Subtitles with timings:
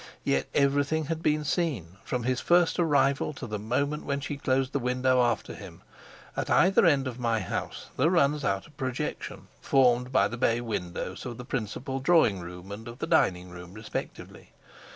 [0.23, 4.71] Yet everything had been seen, from his first arrival to the moment when she closed
[4.73, 5.83] the window after him.
[6.35, 10.59] At either end of my house there runs out a projection, formed by the bay
[10.59, 14.53] windows of the principal drawing room and of the dining room respectively.